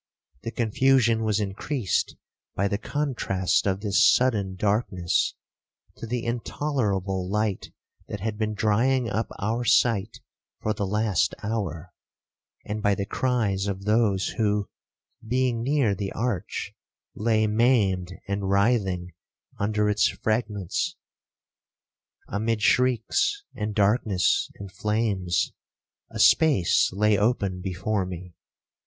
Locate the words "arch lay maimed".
16.13-18.11